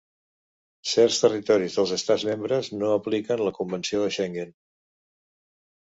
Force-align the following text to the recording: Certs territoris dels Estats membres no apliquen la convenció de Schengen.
Certs 0.91 1.19
territoris 1.25 1.75
dels 1.81 1.93
Estats 1.99 2.27
membres 2.31 2.73
no 2.79 2.91
apliquen 2.97 3.47
la 3.49 3.55
convenció 3.61 4.05
de 4.07 4.13
Schengen. 4.19 4.59